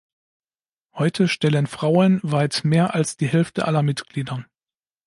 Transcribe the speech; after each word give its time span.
Heute 0.95 1.27
stellen 1.27 1.67
Frauen 1.67 2.21
weit 2.23 2.61
mehr 2.63 2.95
als 2.95 3.17
die 3.17 3.27
Hälfte 3.27 3.65
aller 3.67 3.83
Mitglieder. 3.83 4.43